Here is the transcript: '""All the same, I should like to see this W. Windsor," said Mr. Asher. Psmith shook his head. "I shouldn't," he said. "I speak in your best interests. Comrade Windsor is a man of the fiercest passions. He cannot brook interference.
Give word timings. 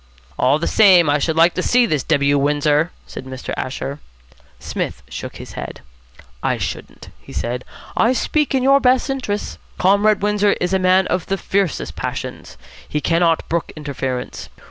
'""All 0.39 0.57
the 0.57 0.65
same, 0.65 1.11
I 1.11 1.19
should 1.19 1.35
like 1.35 1.53
to 1.53 1.61
see 1.61 1.85
this 1.85 2.01
W. 2.05 2.35
Windsor," 2.39 2.89
said 3.05 3.23
Mr. 3.25 3.53
Asher. 3.55 3.99
Psmith 4.57 5.03
shook 5.09 5.35
his 5.35 5.51
head. 5.51 5.81
"I 6.41 6.57
shouldn't," 6.57 7.09
he 7.19 7.31
said. 7.31 7.63
"I 7.95 8.13
speak 8.13 8.55
in 8.55 8.63
your 8.63 8.79
best 8.79 9.11
interests. 9.11 9.59
Comrade 9.77 10.23
Windsor 10.23 10.53
is 10.59 10.73
a 10.73 10.79
man 10.79 11.05
of 11.05 11.27
the 11.27 11.37
fiercest 11.37 11.95
passions. 11.95 12.57
He 12.89 12.99
cannot 12.99 13.47
brook 13.47 13.71
interference. 13.75 14.49